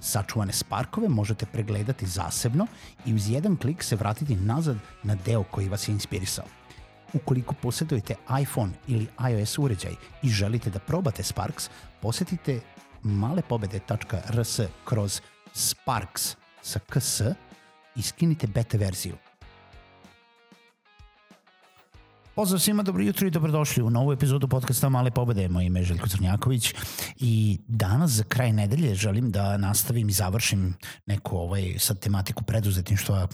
Sačuvane 0.00 0.52
sparkove 0.52 1.08
možete 1.08 1.46
pregledati 1.46 2.06
zasebno 2.06 2.66
i 3.06 3.14
uz 3.14 3.30
jedan 3.30 3.56
klik 3.56 3.82
se 3.82 3.96
vratiti 3.96 4.36
nazad 4.36 4.76
na 5.02 5.14
deo 5.14 5.42
koji 5.42 5.68
vas 5.68 5.88
je 5.88 5.92
inspirisao. 5.92 6.44
Ukoliko 7.12 7.54
posjedujete 7.54 8.14
iPhone 8.42 8.72
ili 8.86 9.08
iOS 9.30 9.58
uređaj 9.58 9.94
i 10.22 10.28
želite 10.28 10.70
da 10.70 10.78
probate 10.78 11.22
Sparks, 11.22 11.70
posetite 12.02 12.60
malepobede.rs 13.02 14.60
kroz 14.84 15.20
Sparks 15.52 16.36
sa 16.62 16.78
ks 16.78 17.20
i 17.96 18.02
skinite 18.02 18.46
beta 18.46 18.78
verziju. 18.78 19.16
Pozdrav 22.38 22.60
svima, 22.60 22.82
dobro 22.82 23.02
jutro 23.02 23.26
i 23.26 23.30
dobrodošli 23.30 23.82
u 23.82 23.90
novu 23.90 24.12
epizodu 24.12 24.48
podcasta 24.48 24.88
Male 24.88 25.10
pobede. 25.10 25.48
Moje 25.48 25.66
ime 25.66 25.80
je 25.80 25.84
Željko 25.84 26.08
Crnjaković 26.08 26.74
i 27.16 27.58
danas 27.68 28.10
za 28.10 28.24
kraj 28.24 28.52
nedelje 28.52 28.94
želim 28.94 29.30
da 29.30 29.56
nastavim 29.56 30.08
i 30.08 30.12
završim 30.12 30.74
neku 31.06 31.36
ovaj, 31.36 31.74
sad 31.78 31.98
tematiku 31.98 32.44
preduzetništva 32.44 33.28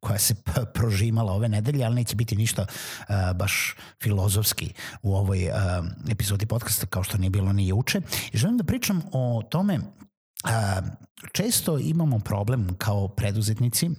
koja 0.00 0.18
se 0.18 0.34
prožimala 0.74 1.32
ove 1.32 1.48
nedelje, 1.48 1.84
ali 1.84 1.94
neće 1.94 2.16
biti 2.16 2.36
ništa 2.36 2.66
uh, 2.68 3.36
baš 3.36 3.74
filozofski 4.02 4.72
u 5.02 5.14
ovoj 5.16 5.48
uh, 5.48 5.86
epizodi 6.10 6.46
podcasta 6.46 6.86
kao 6.86 7.02
što 7.02 7.18
nije 7.18 7.30
bilo 7.30 7.52
ni 7.52 7.68
juče. 7.68 8.00
I 8.32 8.36
želim 8.36 8.56
da 8.56 8.64
pričam 8.64 9.02
o 9.12 9.42
tome 9.50 9.78
uh, 9.78 10.88
često 11.32 11.78
imamo 11.78 12.18
problem 12.18 12.74
kao 12.78 13.08
preduzetnici 13.08 13.88
uh, 13.88 13.94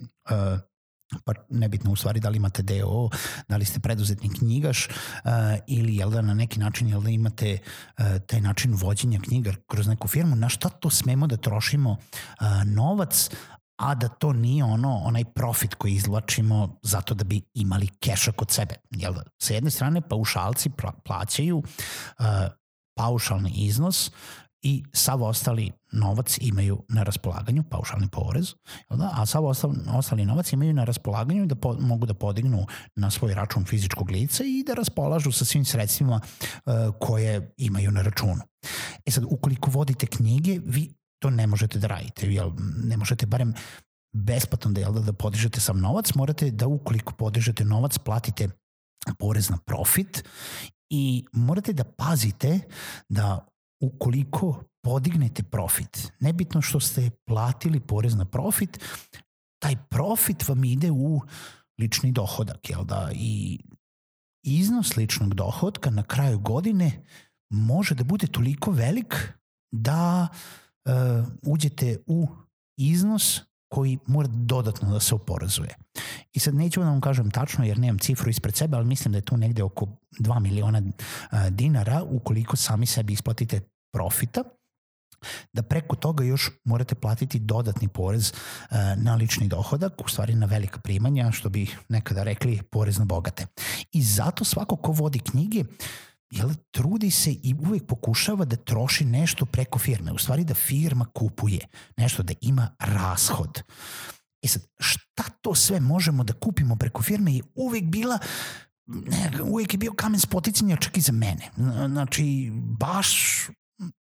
pa 1.24 1.32
nebitno 1.50 1.92
u 1.92 1.96
stvari 1.96 2.20
da 2.20 2.28
li 2.28 2.36
imate 2.36 2.62
DO, 2.62 3.10
da 3.48 3.56
li 3.56 3.64
ste 3.64 3.80
preduzetni 3.80 4.28
knjigaš 4.38 4.88
uh, 4.88 5.30
ili 5.66 5.96
jel 5.96 6.10
da 6.10 6.22
na 6.22 6.34
neki 6.34 6.60
način 6.60 6.88
jel 6.88 7.00
da 7.02 7.10
imate 7.10 7.58
uh, 7.98 8.04
taj 8.26 8.40
način 8.40 8.74
vođenja 8.74 9.20
knjiga 9.20 9.52
kroz 9.66 9.86
neku 9.86 10.08
firmu, 10.08 10.36
na 10.36 10.48
šta 10.48 10.68
to 10.68 10.90
smemo 10.90 11.26
da 11.26 11.36
trošimo 11.36 11.90
uh, 11.90 12.46
novac, 12.66 13.30
a 13.76 13.94
da 13.94 14.08
to 14.08 14.32
nije 14.32 14.64
ono 14.64 14.96
onaj 14.96 15.24
profit 15.24 15.74
koji 15.74 15.92
izvlačimo 15.92 16.78
zato 16.82 17.14
da 17.14 17.24
bi 17.24 17.42
imali 17.54 17.88
keša 18.00 18.32
kod 18.32 18.50
sebe. 18.50 18.74
Jel 18.90 19.14
da? 19.14 19.22
Sa 19.42 19.54
jedne 19.54 19.70
strane 19.70 20.00
paušalci 20.00 20.70
plaćaju 21.04 21.58
uh, 21.58 22.24
paušalni 22.94 23.50
iznos 23.50 24.10
i 24.64 24.84
sav 24.92 25.22
ostali 25.22 25.72
novac 25.92 26.38
imaju 26.40 26.82
na 26.88 27.02
raspolaganju, 27.02 27.62
paušalni 27.70 28.08
porez, 28.08 28.54
da? 28.90 29.10
a 29.14 29.26
sav 29.26 29.44
ostali, 29.44 29.76
ostali 29.94 30.24
novac 30.24 30.52
imaju 30.52 30.72
na 30.72 30.84
raspolaganju 30.84 31.46
da 31.46 31.54
po, 31.54 31.76
mogu 31.80 32.06
da 32.06 32.14
podignu 32.14 32.66
na 32.96 33.10
svoj 33.10 33.34
račun 33.34 33.64
fizičkog 33.64 34.10
lica 34.10 34.44
i 34.44 34.64
da 34.66 34.74
raspolažu 34.74 35.32
sa 35.32 35.44
svim 35.44 35.64
sredstvima 35.64 36.20
uh, 36.20 36.72
koje 37.00 37.52
imaju 37.56 37.90
na 37.90 38.02
računu. 38.02 38.40
E 39.06 39.10
sad, 39.10 39.24
ukoliko 39.30 39.70
vodite 39.70 40.06
knjige, 40.06 40.60
vi 40.64 40.94
to 41.18 41.30
ne 41.30 41.46
možete 41.46 41.78
da 41.78 41.86
radite, 41.86 42.32
jel, 42.32 42.50
ne 42.84 42.96
možete 42.96 43.26
barem 43.26 43.54
besplatno 44.12 44.70
da, 44.70 44.80
jel, 44.80 44.92
da, 44.92 45.00
da 45.00 45.12
podižete 45.12 45.60
sam 45.60 45.80
novac, 45.80 46.14
morate 46.14 46.50
da 46.50 46.66
ukoliko 46.66 47.12
podižete 47.12 47.64
novac 47.64 47.98
platite 47.98 48.48
porez 49.18 49.50
na 49.50 49.58
profit 49.66 50.24
i 50.90 51.24
morate 51.32 51.72
da 51.72 51.84
pazite 51.84 52.60
da 53.08 53.46
ukoliko 53.86 54.64
podignete 54.84 55.42
profit, 55.42 56.12
nebitno 56.20 56.62
što 56.62 56.80
ste 56.80 57.10
platili 57.26 57.80
porez 57.80 58.14
na 58.14 58.24
profit, 58.24 58.78
taj 59.62 59.76
profit 59.90 60.48
vam 60.48 60.64
ide 60.64 60.90
u 60.90 61.20
lični 61.80 62.12
dohodak, 62.12 62.70
jel 62.70 62.84
da? 62.84 63.10
I 63.14 63.58
iznos 64.42 64.96
ličnog 64.96 65.34
dohodka 65.34 65.90
na 65.90 66.02
kraju 66.02 66.38
godine 66.38 67.04
može 67.50 67.94
da 67.94 68.04
bude 68.04 68.26
toliko 68.26 68.70
velik 68.70 69.32
da 69.72 70.28
uh, 70.28 71.26
uđete 71.42 71.96
u 72.06 72.28
iznos 72.78 73.40
koji 73.74 73.98
mora 74.06 74.28
dodatno 74.28 74.90
da 74.92 75.00
se 75.00 75.14
oporezuje. 75.14 75.76
I 76.32 76.38
sad 76.40 76.54
neću 76.54 76.80
da 76.80 76.86
vam 76.86 77.00
kažem 77.00 77.30
tačno 77.30 77.64
jer 77.64 77.78
nemam 77.78 77.98
cifru 77.98 78.30
ispred 78.30 78.56
sebe, 78.56 78.76
ali 78.76 78.86
mislim 78.86 79.12
da 79.12 79.18
je 79.18 79.24
tu 79.24 79.36
negde 79.36 79.62
oko 79.62 79.86
2 80.20 80.40
miliona 80.40 80.82
dinara 81.50 82.02
ukoliko 82.02 82.56
sami 82.56 82.86
sebi 82.86 83.12
isplatite 83.12 83.60
profita, 83.94 84.42
da 85.52 85.62
preko 85.62 85.96
toga 85.96 86.24
još 86.24 86.50
morate 86.64 86.94
platiti 86.94 87.38
dodatni 87.38 87.88
porez 87.88 88.32
uh, 88.32 88.76
na 88.96 89.14
lični 89.14 89.48
dohodak, 89.48 90.04
u 90.04 90.08
stvari 90.08 90.34
na 90.34 90.46
velika 90.46 90.80
primanja, 90.80 91.32
što 91.32 91.48
bi 91.48 91.66
nekada 91.88 92.22
rekli 92.22 92.62
porez 92.62 92.98
na 92.98 93.04
bogate. 93.04 93.46
I 93.92 94.02
zato 94.02 94.44
svako 94.44 94.76
ko 94.76 94.92
vodi 94.92 95.18
knjige 95.18 95.64
jel, 96.30 96.50
trudi 96.70 97.10
se 97.10 97.32
i 97.32 97.54
uvek 97.66 97.86
pokušava 97.86 98.44
da 98.44 98.56
troši 98.56 99.04
nešto 99.04 99.46
preko 99.46 99.78
firme, 99.78 100.12
u 100.12 100.18
stvari 100.18 100.44
da 100.44 100.54
firma 100.54 101.04
kupuje 101.04 101.66
nešto, 101.96 102.22
da 102.22 102.34
ima 102.40 102.68
rashod. 102.78 103.62
I 104.42 104.48
sad, 104.48 104.62
šta 104.78 105.22
to 105.40 105.54
sve 105.54 105.80
možemo 105.80 106.24
da 106.24 106.32
kupimo 106.32 106.76
preko 106.76 107.02
firme 107.02 107.34
je 107.34 107.42
uvek 107.54 107.84
bila 107.84 108.18
ne, 108.86 109.30
uvijek 109.42 109.74
je 109.74 109.78
bio 109.78 109.92
kamen 109.92 110.20
spoticanja 110.20 110.76
čak 110.76 110.96
i 110.96 111.00
za 111.00 111.12
mene. 111.12 111.50
Znači, 111.88 112.52
baš 112.54 113.38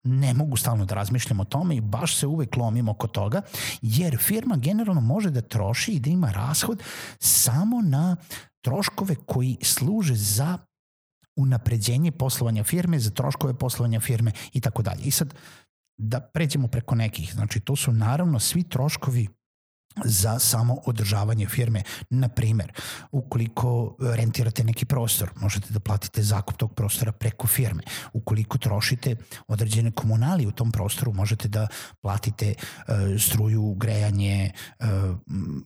ne 0.03 0.33
mogu 0.33 0.57
stalno 0.57 0.85
da 0.85 0.95
razmišljam 0.95 1.39
o 1.39 1.45
tome 1.45 1.75
i 1.75 1.81
baš 1.81 2.15
se 2.15 2.27
uvek 2.27 2.57
lomim 2.57 2.89
oko 2.89 3.07
toga, 3.07 3.41
jer 3.81 4.17
firma 4.17 4.57
generalno 4.57 5.01
može 5.01 5.29
da 5.29 5.41
troši 5.41 5.91
i 5.91 5.99
da 5.99 6.09
ima 6.09 6.31
rashod 6.31 6.83
samo 7.19 7.81
na 7.81 8.15
troškove 8.61 9.15
koji 9.15 9.57
služe 9.61 10.15
za 10.15 10.57
unapređenje 11.35 12.11
poslovanja 12.11 12.63
firme, 12.63 12.99
za 12.99 13.09
troškove 13.09 13.53
poslovanja 13.53 13.99
firme 13.99 14.31
i 14.53 14.61
tako 14.61 14.81
dalje. 14.81 15.03
I 15.03 15.11
sad 15.11 15.33
da 15.97 16.19
pređemo 16.19 16.67
preko 16.67 16.95
nekih, 16.95 17.33
znači 17.33 17.59
to 17.59 17.75
su 17.75 17.91
naravno 17.91 18.39
svi 18.39 18.63
troškovi 18.63 19.27
za 20.05 20.39
samo 20.39 20.77
održavanje 20.85 21.47
firme. 21.47 21.83
Na 22.09 22.29
primer, 22.29 22.71
ukoliko 23.11 23.95
rentirate 23.99 24.63
neki 24.63 24.85
prostor, 24.85 25.29
možete 25.35 25.73
da 25.73 25.79
platite 25.79 26.23
zakup 26.23 26.57
tog 26.57 26.75
prostora 26.75 27.11
preko 27.11 27.47
firme. 27.47 27.83
Ukoliko 28.13 28.57
trošite 28.57 29.15
određene 29.47 29.91
komunali 29.91 30.45
u 30.47 30.51
tom 30.51 30.71
prostoru, 30.71 31.13
možete 31.13 31.47
da 31.47 31.67
platite 32.01 32.53
uh, 32.53 32.95
struju, 33.19 33.73
grejanje, 33.73 34.51
uh, 34.79 34.87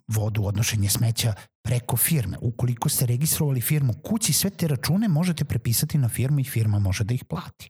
vodu, 0.08 0.44
odnošenje 0.44 0.90
smeća 0.90 1.34
preko 1.64 1.98
firme. 1.98 2.38
Ukoliko 2.42 2.90
ste 2.90 3.06
registrovali 3.06 3.62
firmu 3.62 3.94
kući, 3.94 4.34
sve 4.34 4.50
te 4.50 4.68
račune 4.68 5.08
možete 5.08 5.46
prepisati 5.46 5.98
na 5.98 6.10
firmu 6.10 6.40
i 6.40 6.44
firma 6.44 6.80
može 6.80 7.04
da 7.04 7.14
ih 7.14 7.26
plati. 7.26 7.70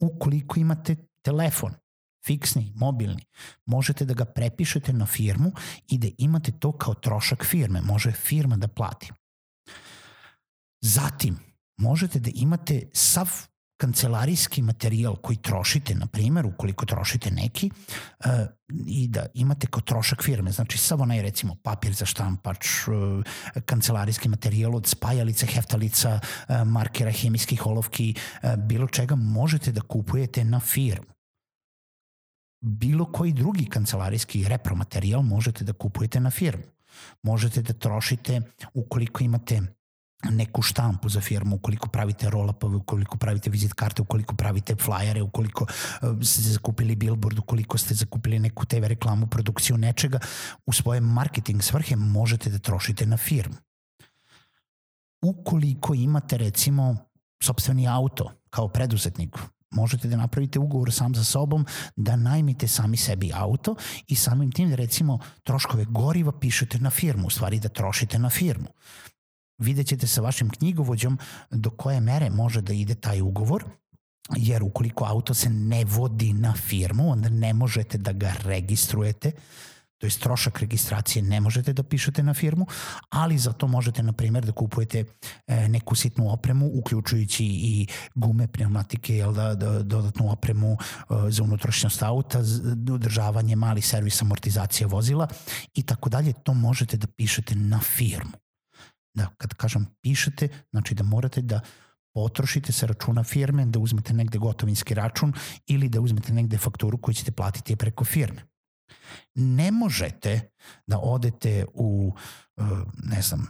Ukoliko 0.00 0.60
imate 0.60 0.96
telefon, 1.22 1.74
fiksni, 2.26 2.72
mobilni, 2.74 3.26
možete 3.66 4.04
da 4.04 4.14
ga 4.14 4.24
prepišete 4.24 4.92
na 4.92 5.06
firmu 5.06 5.52
i 5.88 5.98
da 5.98 6.08
imate 6.18 6.52
to 6.52 6.72
kao 6.72 6.94
trošak 6.94 7.44
firme, 7.44 7.80
može 7.80 8.12
firma 8.12 8.56
da 8.56 8.68
plati. 8.68 9.12
Zatim, 10.80 11.38
možete 11.76 12.20
da 12.20 12.30
imate 12.34 12.90
sav 12.92 13.28
kancelarijski 13.76 14.62
materijal 14.62 15.16
koji 15.16 15.36
trošite, 15.36 15.94
na 15.94 16.06
primjer, 16.06 16.46
ukoliko 16.46 16.86
trošite 16.86 17.30
neki, 17.30 17.70
uh, 17.70 18.30
i 18.86 19.08
da 19.08 19.26
imate 19.34 19.66
kao 19.66 19.80
trošak 19.80 20.22
firme, 20.22 20.52
znači 20.52 20.78
sav 20.78 21.02
onaj 21.02 21.22
recimo 21.22 21.54
papir 21.62 21.92
za 21.92 22.06
štampač, 22.06 22.66
uh, 22.88 22.94
kancelarijski 23.64 24.28
materijal 24.28 24.76
od 24.76 24.86
spajalica, 24.86 25.46
heftalica, 25.46 26.20
uh, 26.20 26.56
markera, 26.66 27.10
hemijskih 27.10 27.66
olovki, 27.66 28.14
bilo 28.58 28.88
čega 28.88 29.16
možete 29.16 29.72
da 29.72 29.80
kupujete 29.80 30.44
na 30.44 30.60
firmu 30.60 31.13
bilo 32.64 33.04
koji 33.12 33.32
drugi 33.32 33.64
kancelarijski 33.64 34.48
repromaterijal 34.48 35.22
možete 35.22 35.64
da 35.64 35.72
kupujete 35.72 36.20
na 36.20 36.30
firmu. 36.30 36.62
Možete 37.22 37.62
da 37.62 37.72
trošite 37.72 38.40
ukoliko 38.74 39.24
imate 39.24 39.60
neku 40.30 40.62
štampu 40.62 41.08
za 41.08 41.20
firmu, 41.20 41.56
ukoliko 41.56 41.88
pravite 41.88 42.30
roll-upove, 42.30 42.76
ukoliko 42.76 43.16
pravite 43.16 43.50
vizit 43.50 43.72
karte, 43.72 44.02
ukoliko 44.02 44.34
pravite 44.34 44.74
flyere, 44.74 45.22
ukoliko 45.22 45.64
uh, 45.64 46.22
ste 46.22 46.42
zakupili 46.42 46.96
billboard, 46.96 47.38
ukoliko 47.38 47.78
ste 47.78 47.94
zakupili 47.94 48.38
neku 48.38 48.66
TV 48.66 48.84
reklamu, 48.86 49.26
produkciju 49.26 49.76
nečega, 49.76 50.18
u 50.66 50.72
svoje 50.72 51.00
marketing 51.00 51.62
svrhe 51.62 51.96
možete 51.96 52.50
da 52.50 52.58
trošite 52.58 53.06
na 53.06 53.16
firmu. 53.16 53.54
Ukoliko 55.22 55.94
imate 55.94 56.38
recimo 56.38 56.96
sobstveni 57.42 57.88
auto 57.88 58.32
kao 58.50 58.68
preduzetnik, 58.68 59.38
možete 59.74 60.08
da 60.08 60.16
napravite 60.16 60.58
ugovor 60.58 60.92
sam 60.92 61.14
sa 61.14 61.24
sobom 61.24 61.66
da 61.96 62.16
najmite 62.16 62.68
sami 62.68 62.96
sebi 62.96 63.30
auto 63.34 63.74
i 64.08 64.14
samim 64.14 64.52
tim 64.52 64.70
da 64.70 64.76
recimo 64.76 65.18
troškove 65.42 65.84
goriva 65.84 66.32
pišete 66.40 66.78
na 66.78 66.90
firmu, 66.90 67.26
u 67.26 67.30
stvari 67.30 67.60
da 67.60 67.68
trošite 67.68 68.18
na 68.18 68.30
firmu. 68.30 68.68
Vidjet 69.58 69.86
ćete 69.86 70.06
sa 70.06 70.20
vašim 70.20 70.50
knjigovođom 70.50 71.18
do 71.50 71.70
koje 71.70 72.00
mere 72.00 72.30
može 72.30 72.60
da 72.60 72.72
ide 72.72 72.94
taj 72.94 73.20
ugovor, 73.20 73.64
jer 74.36 74.62
ukoliko 74.62 75.04
auto 75.04 75.34
se 75.34 75.50
ne 75.50 75.84
vodi 75.84 76.32
na 76.32 76.52
firmu, 76.52 77.10
onda 77.10 77.28
ne 77.28 77.54
možete 77.54 77.98
da 77.98 78.12
ga 78.12 78.34
registrujete, 78.42 79.32
to 79.98 80.06
je 80.06 80.10
trošak 80.10 80.60
registracije 80.60 81.22
ne 81.22 81.40
možete 81.40 81.72
da 81.72 81.82
pišete 81.82 82.22
na 82.22 82.34
firmu, 82.34 82.66
ali 83.10 83.38
za 83.38 83.52
to 83.52 83.66
možete, 83.66 84.02
na 84.02 84.12
primjer, 84.12 84.44
da 84.44 84.52
kupujete 84.52 85.04
e, 85.46 85.68
neku 85.68 85.94
sitnu 85.94 86.32
opremu, 86.32 86.70
uključujući 86.74 87.44
i 87.44 87.86
gume, 88.14 88.46
pneumatike, 88.46 89.16
jel 89.16 89.32
da, 89.32 89.54
da 89.54 89.82
dodatnu 89.82 90.32
opremu 90.32 90.72
e, 90.72 91.30
za 91.30 91.42
unutrašnjost 91.42 92.02
auta, 92.02 92.38
održavanje, 92.92 93.56
mali 93.56 93.80
servis, 93.80 94.22
amortizacija 94.22 94.86
vozila 94.86 95.28
i 95.74 95.82
tako 95.82 96.08
dalje, 96.08 96.32
to 96.32 96.54
možete 96.54 96.96
da 96.96 97.06
pišete 97.06 97.54
na 97.54 97.80
firmu. 97.80 98.32
Da, 99.14 99.26
kad 99.38 99.54
kažem 99.54 99.86
pišete, 100.02 100.48
znači 100.70 100.94
da 100.94 101.02
morate 101.02 101.42
da 101.42 101.60
potrošite 102.14 102.72
sa 102.72 102.86
računa 102.86 103.22
firme, 103.22 103.66
da 103.66 103.78
uzmete 103.78 104.14
negde 104.14 104.38
gotovinski 104.38 104.94
račun 104.94 105.32
ili 105.66 105.88
da 105.88 106.00
uzmete 106.00 106.32
negde 106.32 106.58
fakturu 106.58 106.98
koju 106.98 107.14
ćete 107.14 107.32
platiti 107.32 107.76
preko 107.76 108.04
firme. 108.04 108.53
Ne 109.34 109.70
možete 109.70 110.50
da 110.86 110.98
odete 110.98 111.64
u, 111.74 112.12
uh, 112.56 112.66
ne 113.04 113.22
znam, 113.22 113.46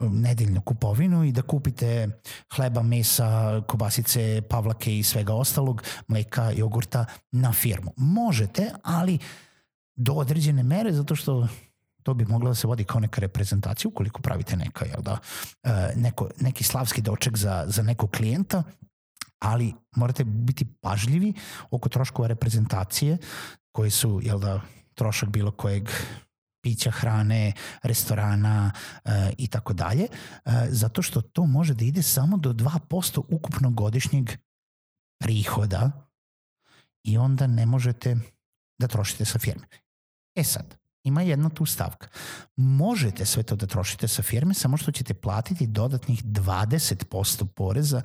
nedeljnu 0.00 0.60
kupovinu 0.60 1.24
i 1.24 1.32
da 1.32 1.42
kupite 1.42 2.08
hleba, 2.56 2.82
mesa, 2.82 3.60
kobasice, 3.68 4.42
pavlake 4.50 4.98
i 4.98 5.02
svega 5.02 5.34
ostalog, 5.34 5.82
mleka, 6.08 6.50
jogurta 6.50 7.04
na 7.32 7.52
firmu. 7.52 7.92
Možete, 7.96 8.70
ali 8.82 9.18
do 9.96 10.12
određene 10.12 10.62
mere, 10.62 10.92
zato 10.92 11.16
što 11.16 11.48
to 12.02 12.14
bi 12.14 12.24
moglo 12.24 12.48
da 12.48 12.54
se 12.54 12.66
vodi 12.66 12.84
kao 12.84 13.00
neka 13.00 13.20
reprezentacija 13.20 13.88
ukoliko 13.88 14.22
pravite 14.22 14.56
neka, 14.56 14.84
jel 14.84 15.02
da, 15.02 15.18
e, 15.62 15.92
neko, 15.96 16.28
neki 16.40 16.64
slavski 16.64 17.02
doček 17.02 17.36
za, 17.36 17.64
za 17.66 17.82
nekog 17.82 18.10
klijenta, 18.10 18.62
ali 19.44 19.74
morate 19.96 20.24
biti 20.24 20.64
pažljivi 20.80 21.32
oko 21.70 21.88
troškova 21.88 22.28
reprezentacije 22.28 23.18
koji 23.72 23.90
su, 23.90 24.20
jel 24.22 24.38
da, 24.38 24.60
trošak 24.94 25.28
bilo 25.28 25.50
kojeg 25.50 25.88
pića, 26.62 26.90
hrane, 26.90 27.52
restorana 27.82 28.72
e, 29.04 29.32
i 29.38 29.46
tako 29.46 29.72
dalje, 29.72 30.04
e, 30.04 30.50
zato 30.68 31.02
što 31.02 31.20
to 31.20 31.46
može 31.46 31.74
da 31.74 31.84
ide 31.84 32.02
samo 32.02 32.36
do 32.36 32.52
2% 32.52 33.22
ukupnog 33.28 33.74
godišnjeg 33.74 34.30
prihoda 35.20 36.08
i 37.02 37.18
onda 37.18 37.46
ne 37.46 37.66
možete 37.66 38.16
da 38.78 38.88
trošite 38.88 39.24
sa 39.24 39.38
firme. 39.38 39.66
E 40.34 40.44
sad, 40.44 40.76
Ima 41.04 41.22
jedna 41.22 41.48
tu 41.48 41.66
stavka. 41.66 42.08
Možete 42.56 43.26
sve 43.26 43.42
to 43.42 43.56
da 43.56 43.66
trošite 43.66 44.08
sa 44.08 44.22
firme, 44.22 44.54
samo 44.54 44.76
što 44.76 44.92
ćete 44.92 45.14
platiti 45.14 45.66
dodatnih 45.66 46.24
20% 46.24 47.46
poreza 47.46 48.02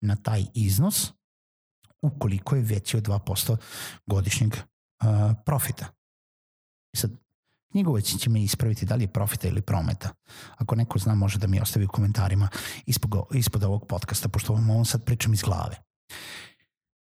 na 0.00 0.16
taj 0.16 0.44
iznos 0.54 1.12
ukoliko 2.02 2.56
je 2.56 2.62
veći 2.62 2.96
od 2.96 3.02
2% 3.02 3.56
godišnjeg 4.06 4.52
uh, 4.52 5.08
profita. 5.44 5.86
Sad, 6.96 7.10
knjigovoć 7.70 8.16
će 8.18 8.30
me 8.30 8.42
ispraviti 8.42 8.86
da 8.86 8.94
li 8.94 9.04
je 9.04 9.12
profita 9.12 9.48
ili 9.48 9.62
prometa. 9.62 10.10
Ako 10.56 10.74
neko 10.74 10.98
zna, 10.98 11.14
može 11.14 11.38
da 11.38 11.46
mi 11.46 11.60
ostavi 11.60 11.84
u 11.84 11.88
komentarima 11.88 12.48
ispod, 12.86 13.10
ispod 13.34 13.64
ovog 13.64 13.86
podcasta, 13.86 14.28
pošto 14.28 14.52
vam 14.52 14.70
ovom 14.70 14.84
sad 14.84 15.04
pričam 15.04 15.34
iz 15.34 15.42
glave. 15.42 15.76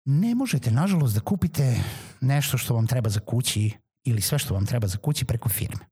Ne 0.05 0.35
možete, 0.35 0.71
nažalost, 0.71 1.15
da 1.15 1.19
kupite 1.19 1.83
nešto 2.21 2.57
što 2.57 2.75
vam 2.75 2.87
treba 2.87 3.09
za 3.09 3.19
kući 3.19 3.71
ili 4.03 4.21
sve 4.21 4.39
što 4.39 4.53
vam 4.53 4.65
treba 4.65 4.87
za 4.87 4.97
kući 4.97 5.25
preko 5.25 5.49
firme. 5.49 5.85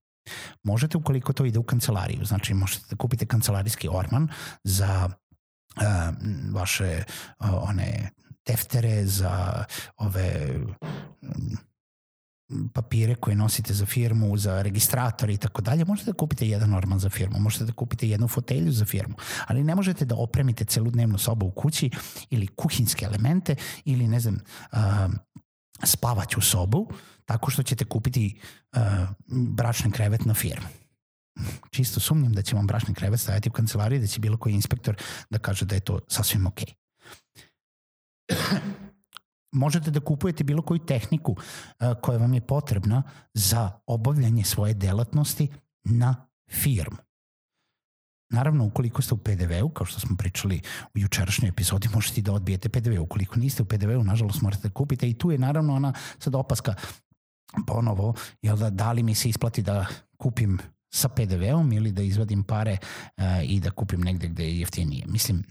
Možete 0.63 0.97
ukoliko 0.97 1.33
to 1.33 1.45
ide 1.45 1.59
u 1.59 1.63
kancelariju, 1.63 2.25
znači 2.25 2.53
možete 2.53 2.85
da 2.89 2.95
kupite 2.95 3.25
kancelarijski 3.25 3.87
orman 3.91 4.27
za 4.63 5.09
uh, 5.75 5.83
vaše 6.53 7.03
uh, 7.39 7.69
one 7.69 8.09
teftere, 8.43 9.05
za 9.05 9.63
ove 9.97 10.55
um, 11.21 11.57
papire 12.73 13.15
koje 13.15 13.35
nosite 13.35 13.73
za 13.73 13.85
firmu, 13.85 14.37
za 14.37 14.61
registrator 14.61 15.29
i 15.29 15.37
tako 15.37 15.61
dalje, 15.61 15.85
možete 15.85 16.11
da 16.11 16.17
kupite 16.17 16.47
jedan 16.47 16.73
orman 16.73 16.99
za 16.99 17.09
firmu, 17.09 17.39
možete 17.39 17.65
da 17.65 17.71
kupite 17.71 18.09
jednu 18.09 18.27
fotelju 18.27 18.71
za 18.71 18.85
firmu, 18.85 19.15
ali 19.47 19.63
ne 19.63 19.75
možete 19.75 20.05
da 20.05 20.15
opremite 20.15 20.65
celu 20.65 20.91
dnevnu 20.91 21.17
sobu 21.17 21.45
u 21.45 21.51
kući 21.51 21.89
ili 22.29 22.47
kuhinske 22.47 23.05
elemente 23.05 23.55
ili 23.85 24.07
ne 24.07 24.19
znam, 24.19 24.39
uh, 24.71 24.79
spavaću 25.83 26.41
sobu 26.41 26.87
tako 27.25 27.51
što 27.51 27.63
ćete 27.63 27.85
kupiti 27.85 28.39
uh, 28.75 28.81
bračni 29.27 29.91
krevet 29.91 30.25
na 30.25 30.33
firmu. 30.33 30.67
Čisto 31.71 31.99
sumnjam 31.99 32.33
da 32.33 32.41
će 32.41 32.55
vam 32.55 32.67
bračni 32.67 32.93
krevet 32.93 33.19
staviti 33.19 33.49
u 33.49 33.51
kancelariji, 33.51 33.99
da 33.99 34.07
će 34.07 34.19
bilo 34.19 34.37
koji 34.37 34.53
inspektor 34.53 34.95
da 35.29 35.39
kaže 35.39 35.65
da 35.65 35.75
je 35.75 35.81
to 35.81 35.99
sasvim 36.07 36.47
ok. 36.47 36.59
Možete 39.51 39.91
da 39.91 39.99
kupujete 39.99 40.43
bilo 40.43 40.61
koju 40.61 40.79
tehniku 40.79 41.31
uh, 41.31 41.37
koja 42.01 42.17
vam 42.17 42.33
je 42.33 42.47
potrebna 42.47 43.03
za 43.33 43.71
obavljanje 43.85 44.43
svoje 44.43 44.73
delatnosti 44.73 45.47
na 45.83 46.27
firmu. 46.51 46.97
Naravno, 48.29 48.65
ukoliko 48.65 49.01
ste 49.01 49.13
u 49.13 49.17
PDV-u, 49.17 49.69
kao 49.69 49.85
što 49.85 49.99
smo 49.99 50.15
pričali 50.17 50.61
u 50.95 50.99
jučerašnjoj 50.99 51.49
epizodi, 51.49 51.89
možete 51.93 52.19
i 52.19 52.23
da 52.23 52.33
odbijete 52.33 52.69
PDV. 52.69 53.01
Ukoliko 53.01 53.39
niste 53.39 53.63
u 53.63 53.65
PDV-u, 53.65 54.03
nažalost 54.03 54.41
morate 54.41 54.67
da 54.67 54.73
kupite 54.73 55.09
i 55.09 55.13
tu 55.13 55.31
je 55.31 55.37
naravno 55.37 55.75
ona 55.75 55.93
sad 56.19 56.35
opaska 56.35 56.73
ponovo, 57.67 58.13
jel 58.41 58.57
da, 58.57 58.69
da 58.69 58.91
li 58.91 59.03
mi 59.03 59.15
se 59.15 59.29
isplati 59.29 59.61
da 59.61 59.85
kupim 60.17 60.59
sa 60.93 61.09
PDV-om 61.09 61.71
ili 61.71 61.91
da 61.91 62.01
izvadim 62.01 62.43
pare 62.43 62.77
uh, 63.17 63.23
i 63.43 63.59
da 63.59 63.71
kupim 63.71 64.01
negde 64.01 64.27
gde 64.27 64.43
je 64.43 64.59
jeftinije. 64.59 65.05
Mislim, 65.07 65.43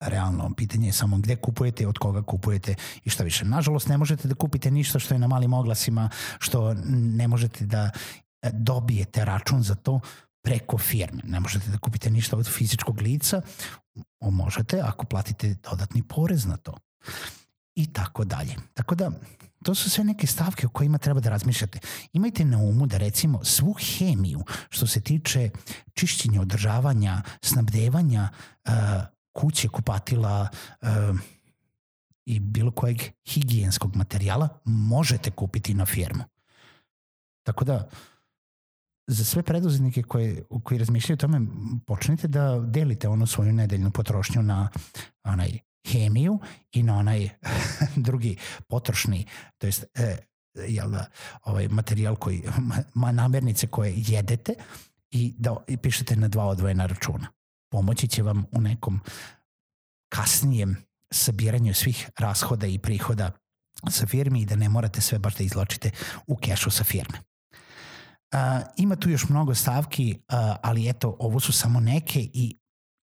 realno 0.00 0.54
pitanje 0.56 0.88
je 0.88 0.92
samo 0.92 1.18
gde 1.18 1.36
kupujete, 1.36 1.86
od 1.86 1.98
koga 1.98 2.22
kupujete 2.22 2.74
i 3.04 3.10
šta 3.10 3.24
više. 3.24 3.44
Nažalost, 3.44 3.88
ne 3.88 3.98
možete 3.98 4.28
da 4.28 4.34
kupite 4.34 4.70
ništa 4.70 4.98
što 4.98 5.14
je 5.14 5.18
na 5.18 5.26
malim 5.26 5.52
oglasima, 5.52 6.08
što 6.38 6.74
ne 6.90 7.28
možete 7.28 7.66
da 7.66 7.90
e, 8.42 8.50
dobijete 8.52 9.24
račun 9.24 9.62
za 9.62 9.74
to 9.74 10.00
preko 10.44 10.78
firme. 10.78 11.22
Ne 11.24 11.40
možete 11.40 11.70
da 11.70 11.78
kupite 11.78 12.10
ništa 12.10 12.36
od 12.36 12.48
fizičkog 12.48 13.00
lica, 13.00 13.42
o 14.20 14.30
možete 14.30 14.80
ako 14.80 15.06
platite 15.06 15.56
dodatni 15.70 16.02
porez 16.02 16.44
na 16.46 16.56
to. 16.56 16.76
I 17.74 17.92
tako 17.92 18.24
dalje. 18.24 18.56
Tako 18.74 18.94
da, 18.94 19.10
to 19.64 19.74
su 19.74 19.90
sve 19.90 20.04
neke 20.04 20.26
stavke 20.26 20.66
o 20.66 20.68
kojima 20.68 20.98
treba 20.98 21.20
da 21.20 21.30
razmišljate. 21.30 21.78
Imajte 22.12 22.44
na 22.44 22.58
umu 22.58 22.86
da 22.86 22.98
recimo 22.98 23.44
svu 23.44 23.72
hemiju 23.72 24.44
što 24.68 24.86
se 24.86 25.00
tiče 25.00 25.50
čišćenja, 25.94 26.40
održavanja, 26.40 27.22
snabdevanja 27.42 28.28
uh, 28.64 28.72
kuće, 29.32 29.68
kupatila 29.68 30.48
uh, 30.82 30.88
i 32.26 32.40
bilo 32.40 32.70
kojeg 32.70 33.02
higijenskog 33.28 33.96
materijala 33.96 34.48
možete 34.64 35.30
kupiti 35.30 35.74
na 35.74 35.86
firmu. 35.86 36.24
Tako 37.42 37.64
da, 37.64 37.88
za 39.06 39.24
sve 39.24 39.42
preduzetnike 39.42 40.02
koje, 40.02 40.44
koji 40.62 40.78
razmišljaju 40.78 41.14
o 41.14 41.16
tome, 41.16 41.40
počnite 41.86 42.28
da 42.28 42.60
delite 42.60 43.08
ono 43.08 43.26
svoju 43.26 43.52
nedeljnu 43.52 43.90
potrošnju 43.90 44.42
na 44.42 44.68
onaj 45.24 45.58
hemiju 45.88 46.38
i 46.72 46.82
na 46.82 46.96
onaj 46.96 47.28
drugi 47.96 48.36
potrošni, 48.68 49.26
to 49.58 49.66
jest 49.66 49.84
e, 49.94 50.16
jel 50.54 50.90
da, 50.90 51.06
ovaj 51.42 51.68
materijal 51.68 52.16
koji, 52.16 52.42
ma, 52.94 53.12
namernice 53.12 53.66
koje 53.66 53.94
jedete 53.96 54.54
i 55.10 55.34
da 55.38 55.56
i 55.66 55.76
pišete 55.76 56.16
na 56.16 56.28
dva 56.28 56.46
odvojena 56.46 56.86
računa. 56.86 57.28
Pomoći 57.70 58.08
će 58.08 58.22
vam 58.22 58.44
u 58.52 58.60
nekom 58.60 59.00
kasnijem 60.08 60.76
sabiranju 61.10 61.74
svih 61.74 62.10
rashoda 62.18 62.66
i 62.66 62.78
prihoda 62.78 63.30
sa 63.90 64.06
firmi 64.06 64.42
i 64.42 64.46
da 64.46 64.56
ne 64.56 64.68
morate 64.68 65.00
sve 65.00 65.18
baš 65.18 65.36
da 65.36 65.44
izločite 65.44 65.90
u 66.26 66.36
kešu 66.36 66.70
sa 66.70 66.84
firme. 66.84 67.33
Uh, 68.34 68.40
ima 68.76 68.96
tu 68.96 69.10
još 69.10 69.28
mnogo 69.28 69.54
stavki, 69.54 70.14
uh, 70.18 70.56
ali 70.62 70.88
eto, 70.88 71.16
ovo 71.18 71.40
su 71.40 71.52
samo 71.52 71.80
neke 71.80 72.20
i 72.32 72.58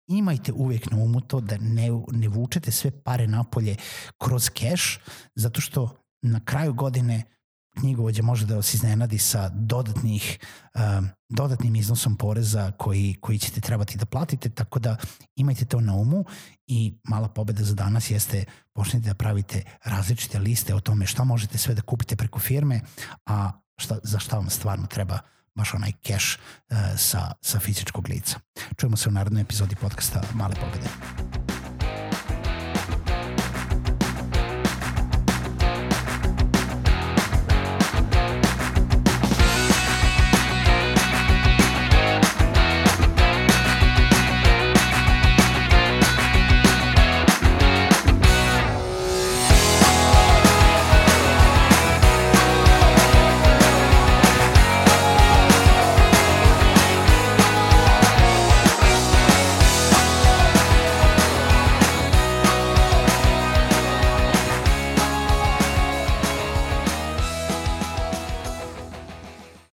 imajte 0.07 0.53
uvijek 0.53 0.91
na 0.91 0.97
umu 0.97 1.21
to 1.21 1.41
da 1.41 1.57
ne, 1.57 1.87
ne 2.11 2.27
vučete 2.27 2.71
sve 2.71 2.91
pare 3.03 3.27
napolje 3.27 3.75
kroz 4.17 4.49
keš, 4.49 4.99
zato 5.35 5.61
što 5.61 5.95
na 6.21 6.39
kraju 6.45 6.73
godine 6.73 7.23
knjigovođa 7.79 8.23
može 8.23 8.45
da 8.45 8.55
vas 8.55 8.73
iznenadi 8.73 9.17
sa 9.17 9.49
dodatnih, 9.49 10.39
um, 10.75 11.09
dodatnim 11.29 11.75
iznosom 11.75 12.15
poreza 12.15 12.71
koji, 12.71 13.15
koji 13.21 13.37
ćete 13.37 13.61
trebati 13.61 13.97
da 13.97 14.05
platite, 14.05 14.49
tako 14.49 14.79
da 14.79 14.97
imajte 15.35 15.65
to 15.65 15.81
na 15.81 15.93
umu 15.95 16.25
i 16.67 16.99
mala 17.03 17.27
pobeda 17.27 17.63
za 17.63 17.73
danas 17.73 18.11
jeste 18.11 18.45
počnite 18.73 19.07
da 19.07 19.13
pravite 19.13 19.63
različite 19.85 20.39
liste 20.39 20.75
o 20.75 20.79
tome 20.79 21.05
šta 21.05 21.23
možete 21.23 21.57
sve 21.57 21.75
da 21.75 21.81
kupite 21.81 22.15
preko 22.15 22.39
firme, 22.39 22.81
a 23.25 23.51
šta, 23.79 23.97
za 24.03 24.19
šta 24.19 24.35
vam 24.35 24.49
stvarno 24.49 24.87
treba 24.87 25.19
baš 25.55 25.73
onaj 25.73 25.91
cash 26.07 26.37
uh, 26.37 26.77
sa, 26.97 27.31
sa 27.41 27.59
fizičkog 27.59 28.09
lica. 28.09 28.39
Čujemo 28.77 28.97
se 28.97 29.09
u 29.09 29.11
narodnoj 29.11 29.41
epizodi 29.41 29.75
podcasta 29.75 30.21
Male 30.33 30.55
pobede. 30.55 31.28